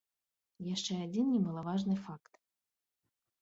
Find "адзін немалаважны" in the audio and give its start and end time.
1.07-1.99